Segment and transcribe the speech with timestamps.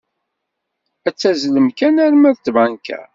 [1.07, 3.01] Ad tazzlem kan arma d tabanka.